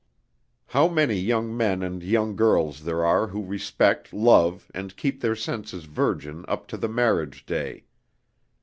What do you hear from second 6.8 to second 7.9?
marriage day!